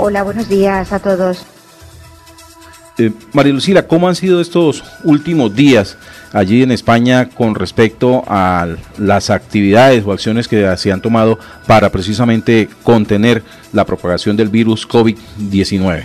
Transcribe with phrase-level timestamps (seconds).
[0.00, 1.44] Hola, buenos días a todos.
[2.98, 5.98] Eh, María Lucila, ¿cómo han sido estos últimos días
[6.32, 11.90] allí en España con respecto a las actividades o acciones que se han tomado para
[11.90, 13.42] precisamente contener
[13.72, 16.04] la propagación del virus COVID-19?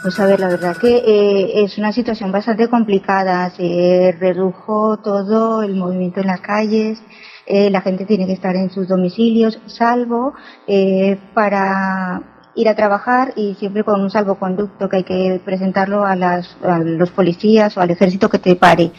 [0.00, 3.50] Pues a ver, la verdad que eh, es una situación bastante complicada.
[3.50, 6.98] Se redujo todo el movimiento en las calles,
[7.46, 10.34] eh, la gente tiene que estar en sus domicilios, salvo
[10.66, 12.20] eh, para
[12.56, 17.76] ir a trabajar y siempre con un salvoconducto que hay que presentarlo a, los policías
[17.76, 18.90] o al ejército que te pare.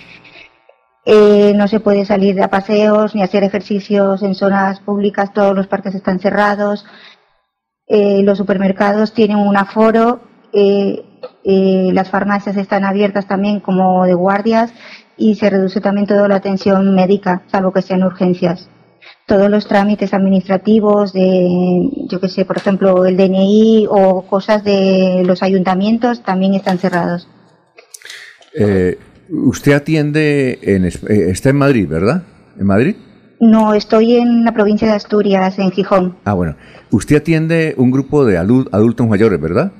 [1.05, 5.67] Eh, no se puede salir a paseos ni hacer ejercicios en zonas públicas, todos los
[5.67, 6.85] parques están cerrados,
[7.89, 10.19] los supermercados tienen un aforo,
[11.43, 14.73] las farmacias están abiertas también como de guardias
[15.17, 18.69] y se reduce también toda la atención médica, salvo que sean urgencias
[19.27, 25.23] todos los trámites administrativos de, yo que sé, por ejemplo, el DNI o cosas de
[25.25, 27.27] los ayuntamientos también están cerrados.
[28.57, 28.97] Eh,
[29.29, 30.91] usted atiende, en, eh,
[31.29, 32.23] está en Madrid, ¿verdad?
[32.57, 32.95] ¿En Madrid?
[33.39, 36.15] No, estoy en la provincia de Asturias, en Gijón.
[36.23, 36.55] Ah, bueno.
[36.89, 39.73] Usted atiende un grupo de adultos mayores, ¿verdad?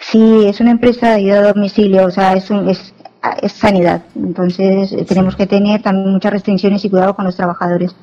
[0.00, 2.94] Sí, es una empresa de ayuda a domicilio, o sea, es, es,
[3.42, 4.02] es sanidad.
[4.14, 7.94] Entonces, tenemos que tener también muchas restricciones y cuidado con los trabajadores.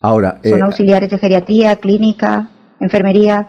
[0.00, 2.48] Ahora, Son eh, auxiliares de geriatría, clínica,
[2.80, 3.48] enfermería.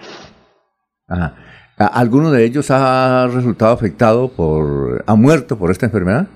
[1.07, 1.35] Ajá.
[1.77, 6.27] ¿Alguno de ellos ha resultado afectado por, ha muerto por esta enfermedad?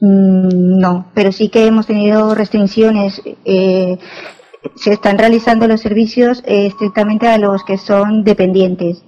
[0.00, 3.20] Mm, no, pero sí que hemos tenido restricciones.
[3.44, 3.98] Eh,
[4.76, 9.04] se están realizando los servicios eh, estrictamente a los que son dependientes.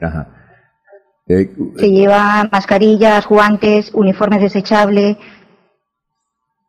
[0.00, 0.37] Ajá.
[1.28, 5.16] Se llevan mascarillas, guantes, uniformes desechables.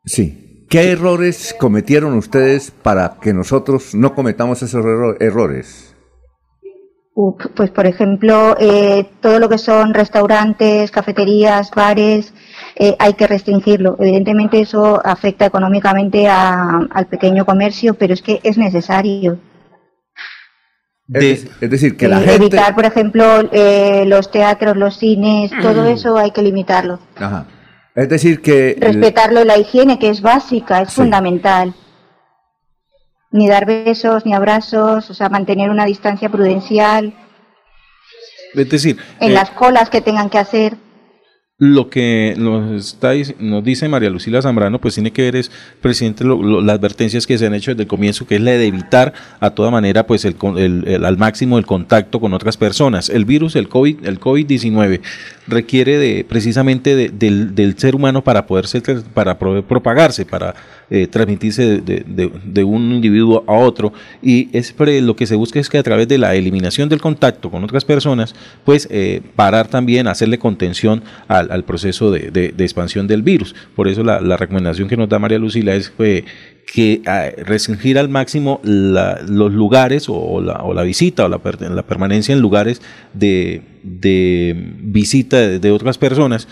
[0.06, 0.46] Sí.
[0.70, 4.86] ¿Qué errores cometieron ustedes para que nosotros no cometamos esos
[5.20, 5.96] errores?
[7.56, 12.34] pues, por ejemplo, eh, todo lo que son restaurantes, cafeterías, bares,
[12.76, 13.98] eh, hay que restringirlo.
[14.00, 19.38] Evidentemente eso afecta económicamente al pequeño comercio, pero es que es necesario.
[21.14, 22.36] Es, decir, que la eh, gente...
[22.36, 23.44] Evitar, por ejemplo,
[24.06, 27.00] los teatros, los cines, todo eso hay que limitarlo.
[27.18, 27.46] Ajá.
[27.96, 28.78] Es decir, que...
[28.80, 31.74] Respetarlo, la higiene, que es básica, es fundamental.
[33.32, 37.14] Ni dar besos, ni abrazos, o sea, mantener una distancia prudencial.
[38.56, 38.98] Es decir...
[39.20, 40.78] En eh, las colas que tengan que hacer
[41.60, 46.24] lo que nos, está, nos dice María Lucila Zambrano, pues tiene que ver es, presidente,
[46.24, 49.50] las advertencias que se han hecho desde el comienzo, que es la de evitar a
[49.50, 53.10] toda manera, pues el, el, al máximo el contacto con otras personas.
[53.10, 55.02] El virus, el COVID, el COVID-19
[55.48, 58.66] requiere de precisamente del, del, ser humano para poder
[59.14, 60.56] para poder propagarse, para
[60.92, 65.78] eh, transmitirse de, un individuo a otro y es lo que se busca es que
[65.78, 68.36] a través de la eliminación del contacto con otras personas,
[68.66, 73.56] pues eh, parar también, hacerle contención al, proceso de, expansión del virus.
[73.76, 75.92] Por eso la, recomendación que nos da María Lucila es
[76.74, 81.40] que ah, restringir al máximo los lugares o la, o la visita o la,
[81.70, 82.82] la, permanencia en lugares
[83.14, 86.48] de, visita de, otras personas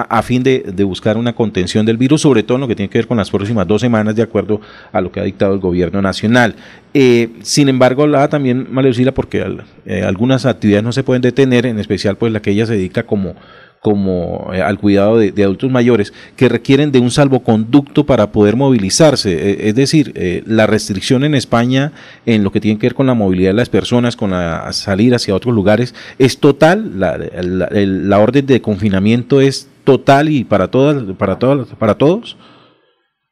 [0.00, 2.98] a fin de, buscar una contención del virus, sobre todo en lo que tiene que
[2.98, 4.60] ver con las próximas dos semanas, de acuerdo
[4.92, 6.54] a lo que ha dictado el gobierno nacional.
[6.94, 9.44] Eh, sin embargo, hablaba también María porque
[9.86, 13.04] eh, algunas actividades no se pueden detener, en especial pues la que ella se dedica
[13.04, 13.34] como
[13.80, 19.68] como eh, al cuidado de, adultos mayores que requieren de un salvoconducto para poder movilizarse.
[19.68, 20.14] es decir,
[20.46, 21.90] la restricción en España
[22.24, 25.16] en lo que tiene que ver con la movilidad de las personas, con la salir
[25.16, 27.00] hacia otros lugares, es total.
[27.00, 32.36] La, la orden de confinamiento es total y para todas, para todas, para todos?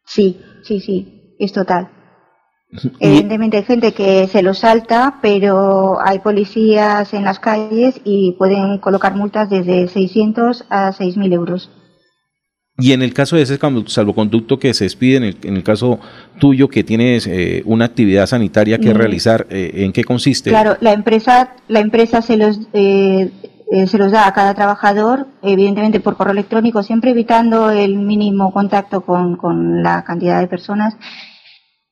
[0.04, 1.90] Sí, sí, sí, es total.
[3.00, 8.78] Evidentemente hay gente que se lo salta, pero hay policías en las calles y pueden
[8.78, 11.70] colocar multas desde 600 a 6.000 euros.
[12.78, 15.98] Y en el caso de ese salvoconducto que se expide, en el, en el caso
[16.38, 18.96] tuyo que tienes eh, una actividad sanitaria que mm.
[18.96, 20.50] realizar, eh, ¿en qué consiste?
[20.50, 23.30] Claro, la empresa, la empresa se los eh,
[23.72, 28.52] eh, se los da a cada trabajador, evidentemente por correo electrónico, siempre evitando el mínimo
[28.52, 30.96] contacto con, con la cantidad de personas.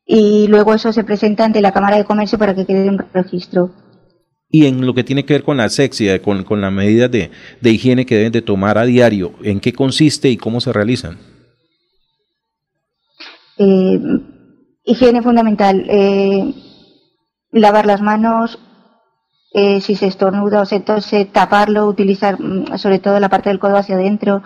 [0.04, 3.70] Y luego eso se presenta ante la Cámara de Comercio para que quede un registro.
[4.50, 7.30] Y en lo que tiene que ver con la asexia, con, con las medidas de,
[7.60, 11.18] de, higiene que deben de tomar a diario, ¿en qué consiste y cómo se realizan?
[13.56, 14.00] Eh,
[14.84, 15.84] higiene fundamental.
[15.88, 16.54] Eh,
[17.52, 18.58] lavar las manos,
[19.52, 23.58] eh, si se estornuda o se tose, taparlo, utilizar mm, sobre todo la parte del
[23.58, 24.42] codo hacia adentro,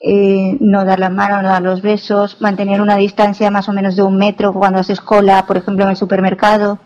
[0.00, 3.94] eh, no dar las manos, no dar los besos, mantener una distancia más o menos
[3.94, 6.80] de un metro cuando haces cola, por ejemplo, en el supermercado,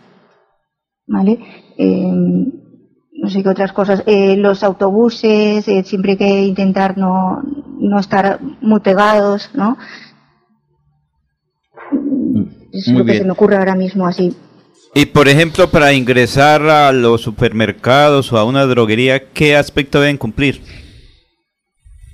[1.06, 1.38] ¿vale?
[1.78, 2.52] Em,
[3.12, 4.02] no sé qué otras cosas.
[4.06, 7.42] Eh, los autobuses, eh, siempre hay que intentar no,
[7.78, 9.78] no estar muy pegados, ¿no?
[12.72, 13.22] Es Muy lo que bien.
[13.22, 14.36] se me ocurre ahora mismo así.
[14.98, 20.16] Y por ejemplo, para ingresar a los supermercados o a una droguería, ¿qué aspecto deben
[20.16, 20.62] cumplir?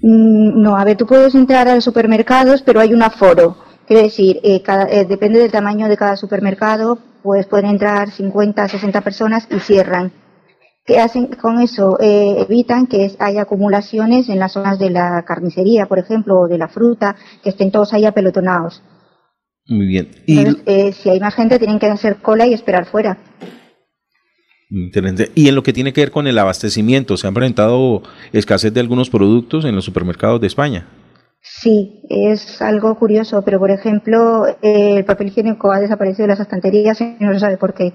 [0.03, 3.57] Mm, No, a ver, tú puedes entrar a los supermercados, pero hay un aforo.
[3.87, 8.67] Quiere decir, eh, cada- eh, depende del tamaño de cada supermercado, pues pueden entrar 50,
[8.67, 10.11] 60 personas y cierran.
[10.85, 11.99] ¿Qué hacen con eso?
[12.01, 16.59] Eh, evitan que haya acumulaciones en las zonas de la carnicería, por ejemplo, o de
[16.59, 17.15] la fruta,
[17.45, 18.83] que estén todos ahí apelotonados.
[19.67, 20.09] Muy bien.
[20.27, 23.19] Y, Entonces, eh, si hay más gente, tienen que hacer cola y esperar fuera.
[24.75, 25.31] Excelente.
[25.35, 28.81] y en lo que tiene que ver con el abastecimiento, ¿se han presentado escasez de
[28.81, 30.87] algunos productos en los supermercados de España?
[31.43, 36.41] Sí, es algo curioso, pero por ejemplo, eh, el papel higiénico ha desaparecido de las
[36.41, 37.93] estanterías y no se sabe por qué.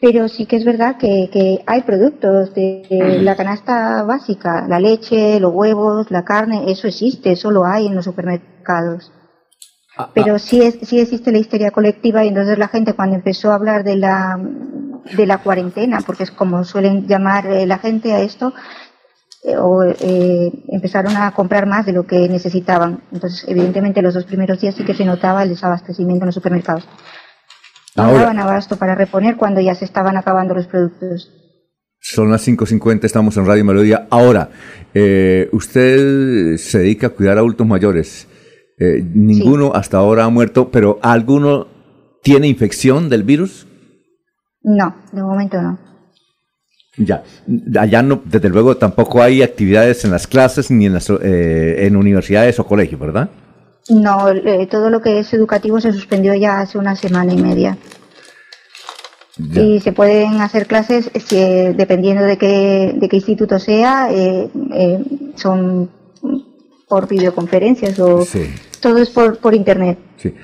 [0.00, 4.78] Pero sí que es verdad que, que hay productos de, de la canasta básica, la
[4.78, 9.12] leche, los huevos, la carne, eso existe, eso lo hay en los supermercados.
[10.14, 13.54] Pero sí, es, sí existe la histeria colectiva y entonces la gente cuando empezó a
[13.54, 14.38] hablar de la,
[15.16, 18.52] de la cuarentena, porque es como suelen llamar eh, la gente a esto,
[19.42, 23.00] eh, o, eh, empezaron a comprar más de lo que necesitaban.
[23.10, 26.86] Entonces, evidentemente, los dos primeros días sí que se notaba el desabastecimiento en los supermercados.
[27.96, 31.30] No Ahora- daban abasto para reponer cuando ya se estaban acabando los productos.
[31.98, 34.06] Son las 5.50, estamos en Radio Melodía.
[34.10, 34.50] Ahora,
[34.92, 38.28] eh, usted se dedica a cuidar a adultos mayores.
[38.78, 41.66] Eh, ninguno hasta ahora ha muerto, pero ¿alguno
[42.22, 43.66] tiene infección del virus?
[44.62, 45.78] No, de momento no.
[46.98, 47.22] Ya,
[47.78, 51.94] allá no, desde luego tampoco hay actividades en las clases ni en las eh, en
[51.94, 53.28] universidades o colegios, ¿verdad?
[53.88, 57.78] No, eh, todo lo que es educativo se suspendió ya hace una semana y media.
[59.38, 59.60] Ya.
[59.60, 64.48] Y se pueden hacer clases si, eh, dependiendo de qué, de qué instituto sea, eh,
[65.36, 65.90] son
[66.88, 68.46] por videoconferencias o Sí.
[68.80, 69.98] Todo es por, por internet.
[70.16, 70.28] Sí.
[70.28, 70.34] Eh,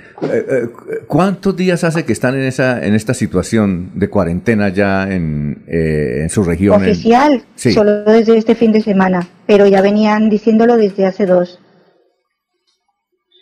[0.50, 0.68] eh,
[1.06, 6.20] ¿Cuántos días hace que están en esa en esta situación de cuarentena ya en, eh,
[6.22, 6.82] en su región?
[6.82, 7.72] en- Oficial, Sí.
[7.72, 11.58] solo desde este fin de semana, pero ya venían diciéndolo desde hace dos.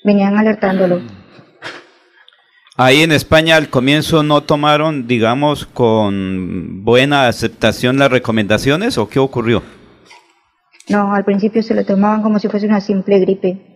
[0.04, 1.00] Venían alertándolo.
[2.76, 9.18] Ahí en España al comienzo no tomaron, digamos, con buena aceptación las recomendaciones o qué
[9.18, 9.62] ocurrió?
[10.88, 13.69] No, al principio se lo tomaban como si fuese una simple gripe.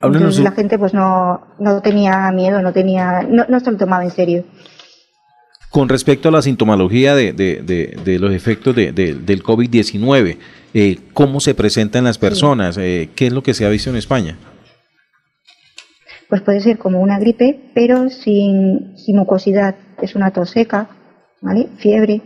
[0.00, 4.04] Entonces la gente pues no, no tenía miedo, no tenía, no, no se lo tomaba
[4.04, 4.44] en serio.
[5.70, 10.38] Con respecto a la sintomología de, de- de- de los efectos de- de- del COVID-19,
[10.74, 12.78] eh, ¿cómo se presentan las personas?
[12.78, 14.38] Eh, ¿Qué es lo que se ha visto en España?
[16.28, 19.74] Pues puede ser como una gripe, pero sin, sin mucosidad.
[20.00, 20.88] Es una tos seca,
[21.42, 21.68] ¿vale?
[21.78, 22.22] Fiebre.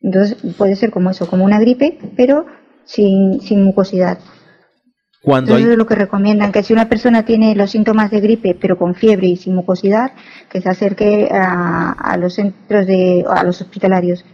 [0.00, 2.46] Entonces puede ser como eso, como una gripe, pero
[2.84, 4.18] sin, sin mucosidad.
[5.22, 8.20] Cuando Entonces hay, es lo que recomiendan, que si una persona tiene los síntomas de
[8.20, 10.12] gripe, pero con fiebre y sin mucosidad,
[10.48, 14.24] que se acerque a, a los centros de, a los hospitalarios.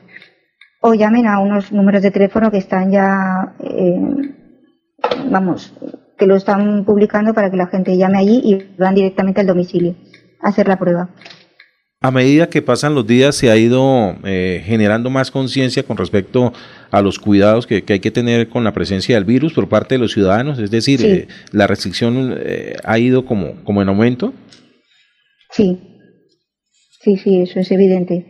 [0.81, 3.99] O llamen a unos números de teléfono que están ya, eh,
[5.31, 5.73] vamos,
[6.19, 9.95] que lo están publicando para que la gente llame allí y van directamente al domicilio
[10.43, 11.09] a hacer la prueba.
[12.01, 16.53] a medida que pasan los días, se ha ido eh, generando más conciencia con respecto
[16.97, 19.95] a los cuidados que, que hay que tener con la presencia del virus por parte
[19.97, 20.59] de los ciudadanos.
[20.59, 21.07] Es decir, Sí.
[21.07, 24.33] eh, la restricción eh, ha ido como, como en aumento.
[25.51, 25.79] Sí,
[27.03, 28.27] sí, sí, eso es evidente.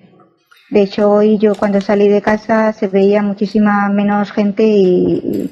[0.70, 5.50] De hecho, hoy yo cuando salí de casa se veía muchísima menos gente y, y-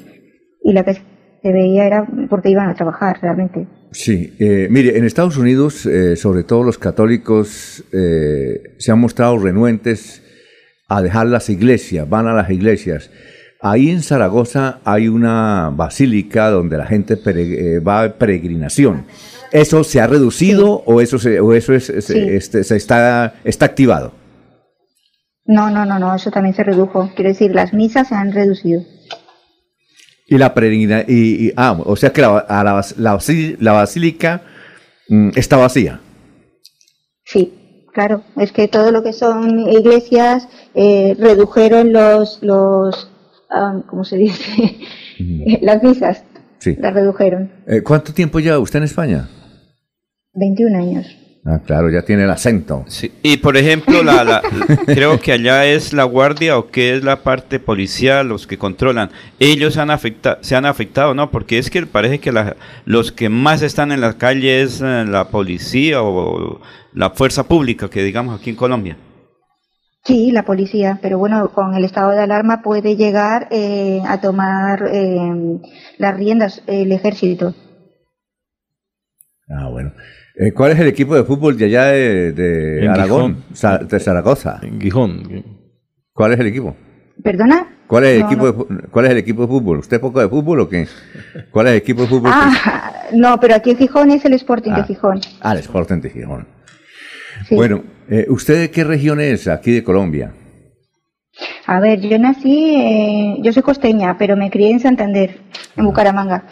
[0.65, 3.67] y la que se veía era porque iban a trabajar realmente.
[3.91, 9.37] Sí, eh, mire, en Estados Unidos, eh, sobre todo los católicos, eh, se han mostrado
[9.37, 10.22] renuentes
[10.87, 13.09] a dejar las iglesias, van a las iglesias.
[13.61, 19.05] Ahí en Zaragoza hay una basílica donde la gente pere- eh, va a peregrinación.
[19.51, 24.13] ¿Eso se ha reducido o eso, se, o eso es, este, se está, está activado?
[25.45, 27.11] No, no, no, no, eso también se redujo.
[27.15, 28.81] Quiero decir, las misas se han reducido.
[30.27, 32.85] Y la peregrina, y, y- ah, o sea que la, a la,
[33.59, 34.41] la basílica
[35.09, 35.99] mm, está vacía.
[37.25, 37.53] Sí,
[37.93, 38.23] claro.
[38.37, 43.09] Es que todo lo que son iglesias eh, redujeron los, los,
[43.87, 44.79] ¿cómo se dice?
[45.61, 46.23] las misas.
[46.59, 46.75] Sí.
[46.79, 47.51] Las redujeron.
[47.67, 49.27] Eh, ¿Cuánto tiempo lleva usted en España?
[50.33, 51.17] 21 años.
[51.45, 52.85] Ah, claro, ya tiene el acento.
[52.87, 53.11] Sí.
[53.21, 54.41] Y por ejemplo, la, la-
[54.85, 59.09] creo que allá es la guardia o que es la parte policial, los que controlan.
[59.39, 61.31] Ellos han afecta, se han afectado, ¿no?
[61.31, 65.03] Porque es que parece que la- los que más están en la calle es eh,
[65.05, 66.61] la policía o
[66.93, 68.97] la fuerza pública que digamos aquí en Colombia.
[70.05, 74.83] Sí, la policía, pero bueno, con el estado de alarma puede llegar eh, a tomar
[74.91, 75.59] eh,
[75.97, 77.55] las riendas el ejército.
[79.49, 79.93] Ah, bueno.
[80.35, 83.35] Eh, ¿Cuál es el equipo de fútbol de allá de, Aragón?
[83.35, 83.55] Gijón.
[83.55, 84.59] Sa- de Zaragoza.
[84.61, 85.43] En Gijón.
[86.11, 86.75] ¿Cuál es el equipo?
[87.23, 87.67] ¿Perdona?
[87.87, 88.75] ¿Cuál es el No, equipo no.
[88.75, 89.77] de cuál es el equipo de fútbol?
[89.79, 90.87] ¿Usted poco de fútbol o qué?
[91.51, 92.31] ¿Cuál es el equipo de fútbol?
[92.31, 94.77] que- Ah, no, pero aquí en Gijón es el Sporting Ah.
[94.81, 95.21] de Gijón.
[95.41, 96.47] Ah, el Sporting de Gijón.
[97.47, 97.55] Sí.
[97.55, 100.33] Bueno, eh, ¿usted de qué región es aquí de Colombia?
[101.65, 105.39] A ver, yo nací, eh, yo soy costeña, pero me crié en Santander,
[105.75, 106.45] en Bucaramanga.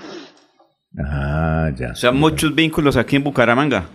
[0.98, 1.91] Ah, ya.
[1.91, 3.89] O sea, muchos vínculos aquí en Bucaramanga.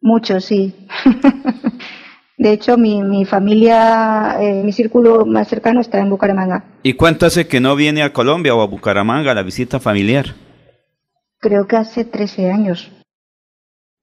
[0.00, 0.74] Muchos, sí.
[2.38, 6.64] De hecho, mi, mi familia, eh, mi círculo más cercano está en Bucaramanga.
[6.82, 10.34] ¿Y cuánto hace que no viene a Colombia o a Bucaramanga a la visita familiar?
[11.38, 12.90] Creo que hace 13 años.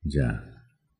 [0.04, 0.47] Ya.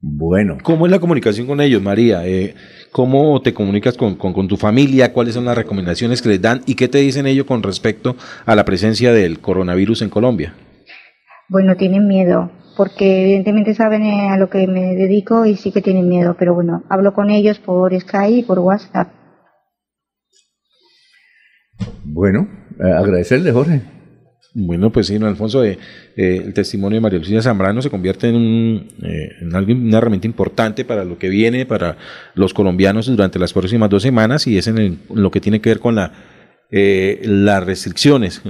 [0.10, 0.58] Bueno.
[0.64, 2.26] ¿Cómo es la comunicación con ellos, María?
[2.26, 2.56] Eh,
[2.92, 5.12] ¿Cómo te comunicas con, con- con tu familia?
[5.12, 6.62] ¿Cuáles son las recomendaciones que les dan?
[6.66, 10.54] ¿Y qué te dicen ellos con respecto a la presencia del coronavirus en Colombia?
[11.50, 15.82] Bueno, tienen miedo, porque evidentemente saben eh, a lo que me dedico y sí que
[15.82, 19.10] tienen miedo, pero bueno, hablo con ellos por Skype y por WhatsApp.
[22.06, 22.48] Bueno,
[22.80, 23.82] eh, agradecerle, Jorge.
[24.60, 25.78] Bueno, pues sí, don Alfonso, eh,
[26.16, 30.26] eh, el testimonio de María Lucía Zambrano se convierte en, un, eh, en una herramienta
[30.26, 31.96] importante para lo que viene, para
[32.34, 35.80] los colombianos durante las próximas dos semanas y es en, lo que tiene que ver
[35.80, 36.12] con la,
[36.70, 38.42] eh, las restricciones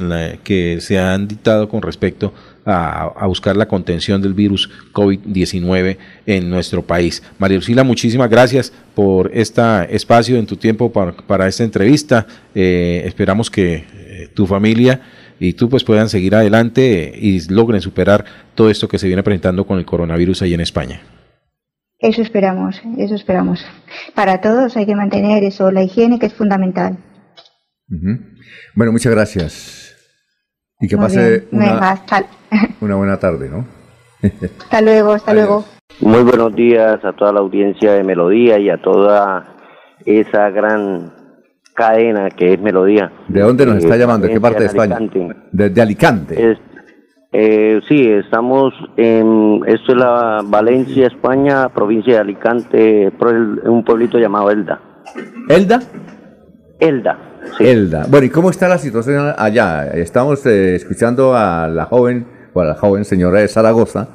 [0.44, 2.34] que se han dictado con respecto
[2.66, 7.22] a, buscar la contención del virus COVID-19 en nuestro país.
[7.38, 9.62] María Lucila, muchísimas gracias por este
[9.96, 12.26] espacio en tu tiempo para, para esta entrevista.
[12.56, 15.00] Eh, esperamos que eh, tu familia
[15.40, 18.26] y tú pues puedan seguir adelante y logren superar
[18.56, 21.02] todo esto que se viene presentando con el coronavirus ahí en España.
[22.00, 23.66] Eso esperamos, eso esperamos.
[24.14, 26.98] Para todos hay que mantener eso, la higiene que es fundamental.
[28.76, 29.96] Bueno, muchas gracias.
[30.80, 32.26] Y que Muy pase una, hasta,
[32.82, 33.66] una buena tarde, ¿no?
[34.60, 35.48] hasta luego, hasta Adiós.
[35.48, 35.66] luego.
[36.02, 39.56] Muy buenos días a toda la audiencia de Melodía y a toda
[40.06, 41.17] esa gran
[41.78, 43.12] cadena que es Melodía.
[43.28, 44.26] ¿De dónde nos Eh, está llamando?
[44.28, 44.96] ¿De qué parte de España?
[44.98, 45.36] Alicante.
[45.52, 46.52] Desde Alicante.
[46.52, 46.58] Es-
[47.32, 53.14] eh, sí, estamos en, esto es la Valencia, España, provincia de Alicante,
[53.66, 54.80] un pueblito llamado Elda.
[55.50, 55.80] ¿Elda?
[56.80, 57.18] Elda,
[57.58, 57.68] sí.
[57.68, 58.06] Elda.
[58.10, 59.88] Bueno, ¿y cómo está la situación allá?
[59.94, 64.08] Estamos eh, escuchando a la joven, o a la joven señora de Zaragoza.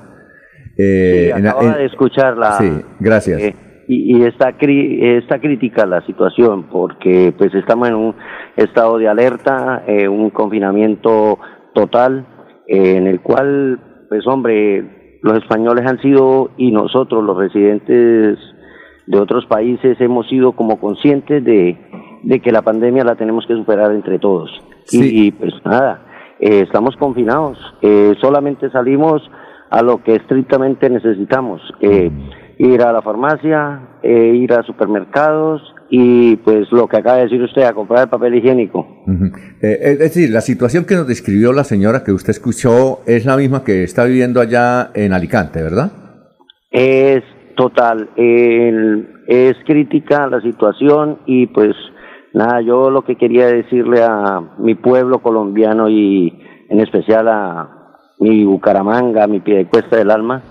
[0.78, 2.52] eh, Sí, en- acaba en- de escucharla.
[2.58, 3.40] Sí, gracias.
[3.42, 3.54] Eh,
[3.94, 8.14] y, y está, cri- está crítica la situación porque pues estamos en un
[8.56, 11.38] estado de alerta, eh, un confinamiento
[11.74, 12.26] total
[12.66, 18.38] eh, en el cual pues hombre los españoles han sido y nosotros los residentes
[19.06, 21.76] de otros países hemos sido como conscientes de,
[22.22, 24.50] de que la pandemia la tenemos que superar entre todos
[24.84, 24.98] Sí.
[25.00, 26.02] y, y, pues nada
[26.40, 29.22] eh, estamos confinados eh, solamente salimos
[29.70, 32.10] a lo que estrictamente necesitamos eh,
[32.64, 37.42] ir a la farmacia eh, ir a supermercados y pues lo que acaba de decir
[37.42, 38.86] usted a comprar el papel higiénico.
[39.62, 43.36] Eh, es decir, la situación que nos describió la señora que usted escuchó es la
[43.36, 45.90] misma que está viviendo allá en Alicante, ¿verdad?
[46.70, 47.22] Es
[47.56, 51.74] total, el- es crítica la situación y pues
[52.32, 56.32] nada, yo lo que quería decirle a mi pueblo colombiano y
[56.70, 57.68] en especial a
[58.18, 60.42] mi Bucaramanga, mi pie de cuesta del alma,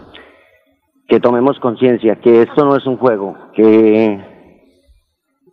[1.11, 4.17] que tomemos conciencia que esto no es un juego, que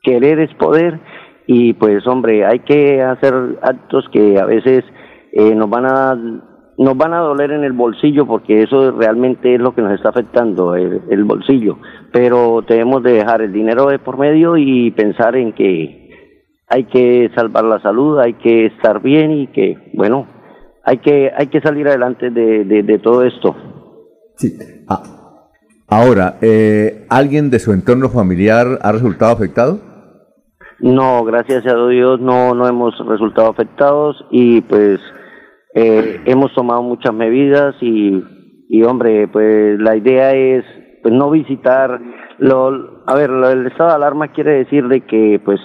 [0.05, 1.01] querer es poder
[1.49, 4.85] y pues hombre, hay que hacer actos que a veces
[5.33, 9.61] eh, nos van a nos van a doler en el bolsillo porque eso realmente es
[9.61, 11.79] lo que nos está afectando el, bolsillo
[12.13, 16.39] pero debemos de dejar el dinero de por medio y pensar en que
[16.69, 20.29] hay que salvar la salud hay que estar bien y que bueno
[20.85, 23.57] hay que hay que salir adelante de, de, de todo esto
[24.39, 24.57] Sí.
[24.89, 25.03] Ah,
[25.89, 29.81] ahora, eh, ¿alguien de su entorno familiar ha resultado afectado?
[30.81, 35.01] No, gracias a Dios no, no hemos resultado afectados y pues
[35.75, 38.23] eh, hemos tomado muchas medidas y,
[38.69, 40.65] y hombre, pues la idea es
[41.03, 42.01] pues no visitar,
[42.39, 45.59] lo, a ver, lo- el estado de alarma quiere decir de que pues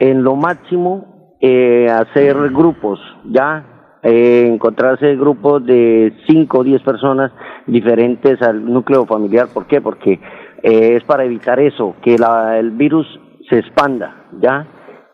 [0.00, 2.98] en lo máximo eh, hacer grupos,
[3.30, 3.75] ya
[4.08, 7.32] eh, encontrarse grupos de 5 o 10 personas
[7.66, 9.48] diferentes al núcleo familiar.
[9.52, 9.80] ¿Por qué?
[9.80, 10.20] Porque
[10.62, 13.04] eh, es para evitar eso, que la, el virus
[13.50, 14.64] se expanda, ¿ya?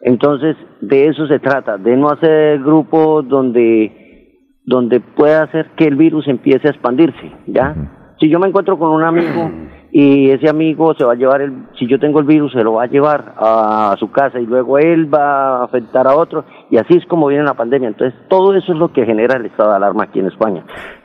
[0.02, 5.96] Entonces, de eso se trata, de no hacer grupos donde, donde pueda hacer que el
[5.96, 7.74] virus empiece a expandirse, ¿ya?
[8.20, 9.50] Si yo me encuentro con un amigo
[9.94, 12.72] y ese amigo se va a llevar el, si yo tengo el virus, se lo
[12.72, 16.78] va a llevar a, su casa y luego él va a afectar a otro y
[16.78, 17.88] así es como viene la pandemia.
[17.88, 20.64] Entonces, todo eso es lo que genera el estado de alarma aquí en España.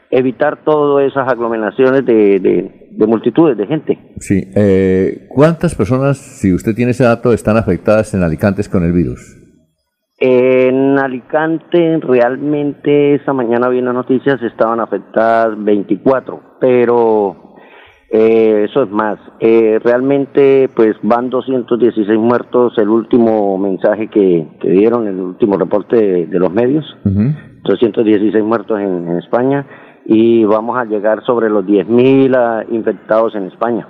[0.09, 3.99] Evitar todas esas aglomeraciones de, de, multitudes de gente.
[4.19, 4.41] Sí.
[4.55, 9.35] Eh, ¿Cuántas personas, si usted tiene ese dato, están afectadas en Alicante con el virus?
[10.17, 17.46] En Alicante realmente esta mañana vi las noticias, estaban afectadas 24, pero
[18.09, 19.19] eh, eso es más.
[19.39, 22.73] Eh, realmente, pues van 216 muertos.
[22.77, 29.65] El último mensaje que, dieron, el último reporte de, los medios, 216 muertos en, España
[30.05, 33.85] y vamos a llegar sobre los 10.000 ah, infectados en España.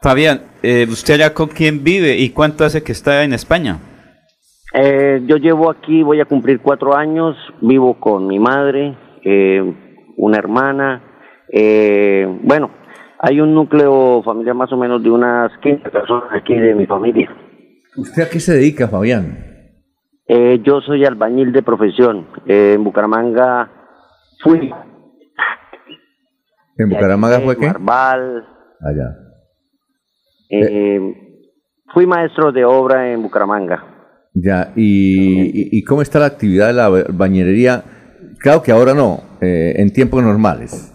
[0.00, 3.78] Fabián, eh, ¿usted allá con quién vive y cuánto hace que está en España?
[4.72, 8.94] yo llevo aquí, voy a cumplir cuatro años, vivo con mi madre,
[10.16, 11.09] una hermana,
[11.52, 12.70] eh, bueno,
[13.18, 17.30] hay un núcleo familiar más o menos de unas 15 personas aquí de mi familia.
[17.96, 19.50] ¿Usted a qué se dedica, Fabián?
[20.26, 22.28] Eh, yo soy albañil de profesión.
[22.46, 23.68] Eh, en Bucaramanga
[24.42, 24.70] fui.
[26.78, 27.66] ¿En Bucaramanga fue qué?
[27.66, 29.16] Allá.
[30.48, 31.00] Eh, eh,
[31.92, 33.84] fui maestro de obra en Bucaramanga.
[34.32, 37.82] Ya, y, y, cómo está la actividad de la bañería?
[38.38, 40.94] Claro que ahora no, en tiempos normales.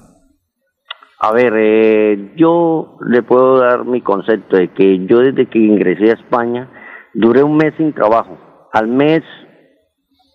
[1.27, 6.12] A ver, eh, yo le puedo dar mi concepto de que yo desde que ingresé
[6.12, 6.70] a España
[7.15, 8.38] duré un mes sin trabajo.
[8.72, 9.24] Al mes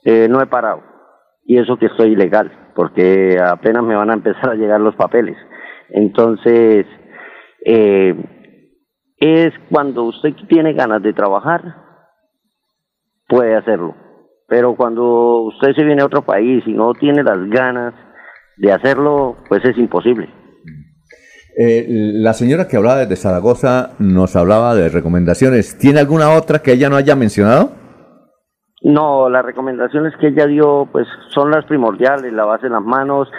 [0.04, 0.82] eh, no he parado.
[1.44, 5.36] Y eso que estoy ilegal, porque apenas me van a empezar a llegar los papeles.
[5.90, 6.86] Entonces,
[7.64, 8.16] eh,
[9.18, 11.62] es cuando usted tiene ganas de trabajar,
[13.28, 13.94] puede hacerlo.
[14.48, 17.94] Pero cuando usted se viene a otro país y no tiene las ganas
[18.56, 20.39] de hacerlo, pues es imposible.
[21.56, 25.76] Eh, la señora que hablaba desde Zaragoza nos hablaba de recomendaciones.
[25.78, 27.72] ¿Tiene alguna otra que ella no haya mencionado?
[28.82, 33.30] No, las recomendaciones que ella dio pues son las primordiales, lavarse las manos,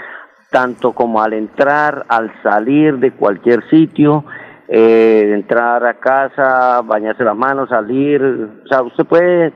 [0.51, 4.25] tanto como al entrar, al salir de cualquier sitio,
[4.67, 9.53] eh, entrar a casa, bañarse las manos, salir, o sea, usted puede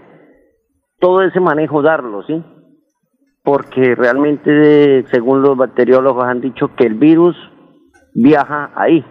[1.00, 2.44] todo ese manejo darlo, ¿sí?
[3.44, 7.36] Porque realmente, según los bacteriólogos han dicho que el virus
[8.16, 9.06] viaja ahí.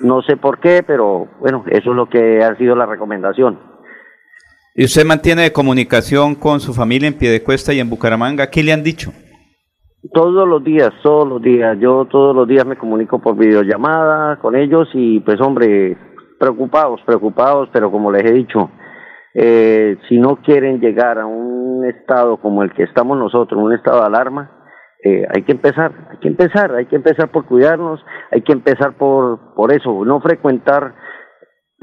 [0.00, 3.58] No sé por qué, pero bueno, eso es lo que ha sido la recomendación.
[4.76, 8.50] ¿Y usted mantiene comunicación con su familia en Piedecuesta y en Bucaramanga?
[8.50, 9.12] ¿Qué le han dicho?
[10.12, 11.78] Todos los días, todos los días.
[11.80, 15.96] Yo todos los días me comunico por videollamada con ellos y pues hombre,
[16.38, 18.70] preocupados, preocupados, pero como les he dicho,
[19.32, 24.00] eh, si no quieren llegar a un estado como el que estamos nosotros, un estado
[24.00, 24.50] de alarma,
[25.06, 28.96] eh, hay que empezar, hay que empezar, hay que empezar por cuidarnos, hay que empezar
[28.96, 30.94] por, por eso, no frecuentar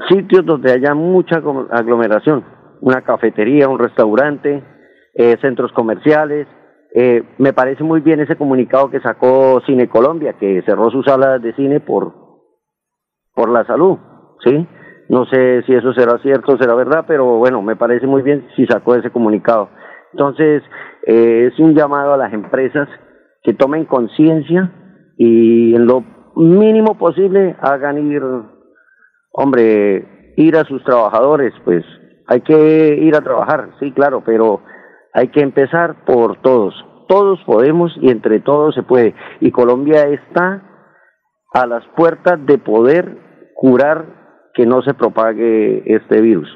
[0.08, 1.36] sitios donde haya mucha
[1.70, 2.44] aglomeración,
[2.80, 4.64] una cafetería, un restaurante,
[5.14, 6.48] eh, centros comerciales.
[6.94, 11.40] Eh, me parece muy bien ese comunicado que sacó Cine Colombia, que cerró sus salas
[11.40, 12.12] de cine por,
[13.36, 13.98] por la salud,
[14.44, 14.66] ¿sí?
[15.08, 18.66] No sé si eso será cierto será verdad, pero bueno, me parece muy bien si
[18.66, 19.68] sacó ese comunicado.
[20.12, 20.62] Entonces,
[21.04, 22.88] es un llamado a las empresas
[23.42, 24.72] que tomen conciencia
[25.16, 26.04] y en lo
[26.36, 28.22] mínimo posible hagan ir,
[29.32, 31.84] hombre, ir a sus trabajadores, pues
[32.26, 34.62] hay que ir a trabajar, sí, claro, pero
[35.12, 36.74] hay que empezar por todos.
[37.08, 39.14] Todos podemos y entre todos se puede.
[39.40, 40.62] Y Colombia está
[41.52, 43.18] a las puertas de poder
[43.54, 44.06] curar
[44.54, 46.48] que no se propague este virus.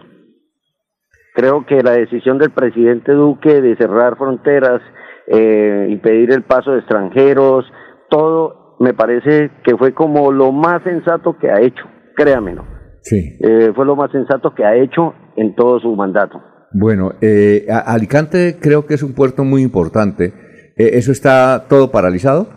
[1.35, 4.81] Creo que la decisión del presidente Duque de cerrar fronteras
[5.29, 7.65] eh, impedir el paso de extranjeros,
[8.09, 11.85] todo me parece que fue como lo más sensato que ha hecho,
[12.15, 12.65] créamelo.
[13.01, 13.39] Sí.
[13.41, 16.43] Eh, fue lo más sensato que ha hecho en todo su mandato.
[16.73, 20.33] Bueno, eh, Alicante creo que es un puerto muy importante.
[20.77, 22.49] Eh, ¿Eso está todo paralizado?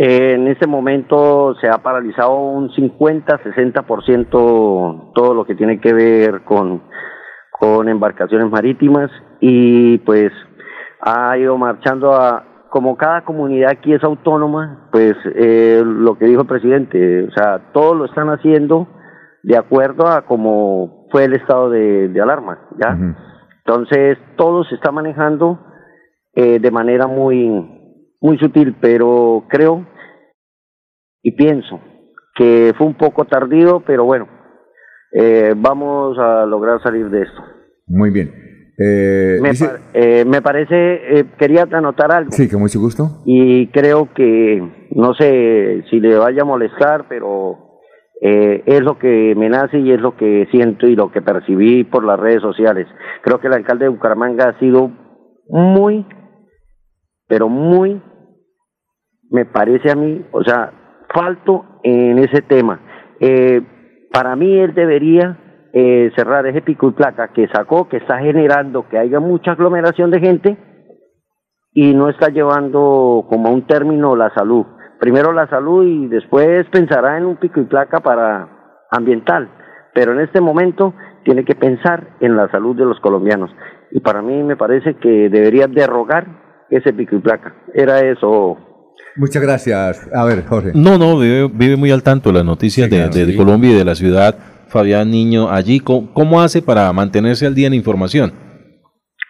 [0.00, 6.84] en este momento se ha paralizado un 50-60% todo lo que tiene que ver con,
[7.50, 10.30] con embarcaciones marítimas y pues
[11.00, 16.42] ha ido marchando a, como cada comunidad aquí es autónoma, pues eh, lo que dijo
[16.42, 18.88] el presidente, o sea, todos lo están haciendo
[19.42, 22.98] de acuerdo a como fue el estado de, alarma, ¿ya?
[23.64, 25.60] Entonces, todo se está manejando
[26.34, 27.48] eh, de manera muy,
[28.20, 29.86] muy sutil, pero creo
[31.22, 31.80] y pienso
[32.34, 34.28] que fue un poco tardío, pero bueno,
[35.12, 37.42] eh, vamos a lograr salir de esto.
[37.86, 38.47] Muy bien.
[38.78, 39.50] Eh, me,
[39.94, 42.30] eh, me, parece, eh, quería anotar algo.
[42.30, 43.22] Sí, con mucho gusto.
[43.24, 44.62] Y creo que,
[44.92, 47.66] no sé si le vaya a molestar, pero
[48.20, 51.84] Eh, es lo que me nace y es lo que siento y lo que percibí
[51.84, 52.88] por las redes sociales.
[53.22, 54.90] Creo que el alcalde de Bucaramanga ha sido
[55.48, 56.04] muy,
[57.28, 58.02] pero muy,
[59.30, 60.72] me parece a mí, o sea,
[61.14, 62.80] falto en ese tema.
[63.20, 63.62] Eh,
[64.12, 65.38] para mí él debería
[65.72, 70.10] eh, cerrar ese pico y placa que sacó, que está generando que haya mucha aglomeración
[70.10, 70.56] de gente
[71.72, 74.64] y no está llevando como a un término la salud.
[74.98, 78.48] Primero la salud y después pensará en un pico y placa para
[78.90, 79.48] ambiental,
[79.94, 83.50] pero en este momento tiene que pensar en la salud de los colombianos
[83.90, 86.26] y para mí me parece que debería derrogar
[86.70, 87.54] ese pico y placa.
[87.74, 88.56] Era eso.
[89.16, 90.08] Muchas gracias.
[90.14, 90.72] A ver, Jorge.
[90.74, 93.36] No, no, vive, vive muy al tanto las noticias Sí, de, claro, de sí.
[93.36, 94.34] Colombia y de la ciudad.
[94.68, 98.32] Fabián Niño, allí, ¿cómo, cómo hace para mantenerse al día en información?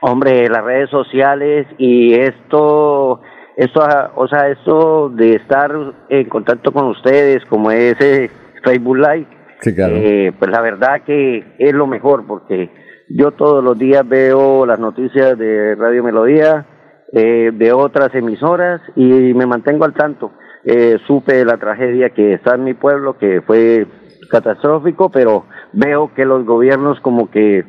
[0.00, 3.20] Hombre, las redes sociales y esto,
[3.56, 5.72] esto, ah, o sea, esto de estar
[6.08, 8.30] en contacto con ustedes, como ese
[8.62, 9.26] Facebook Live,
[9.60, 9.94] Sí, claro.
[9.96, 12.70] eh, pues la verdad que es lo mejor, porque
[13.08, 16.66] yo todos los días veo las noticias de Radio Melodía,
[17.12, 19.02] eh, de otras emisoras y
[19.34, 20.30] me mantengo al tanto.
[20.64, 23.86] Eh, supe de la tragedia que está en mi pueblo, que fue
[24.28, 27.64] catastrófico, pero veo que los gobiernos como que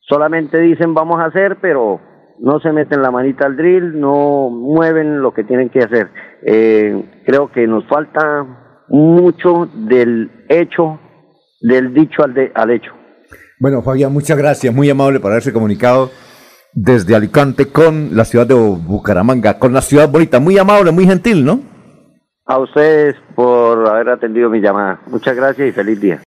[0.00, 2.00] solamente dicen vamos a hacer, pero
[2.40, 6.08] no se meten la manita al drill, no mueven lo que tienen que hacer.
[6.42, 10.98] Eh, creo que nos falta mucho del hecho,
[11.60, 12.92] del dicho al, de- al hecho.
[13.60, 16.10] Bueno, Fabián, muchas gracias, muy amable por haberse comunicado
[16.74, 21.44] desde Alicante con la ciudad de Bucaramanga, con la ciudad bonita, muy amable, muy gentil,
[21.44, 21.60] ¿no?
[22.46, 24.98] A ustedes por haber atendido mi llamada.
[25.06, 26.20] Muchas gracias y feliz día.